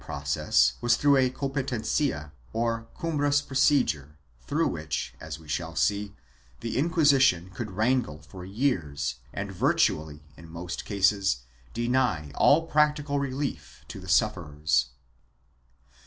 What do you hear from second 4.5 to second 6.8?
which, as we shall see, the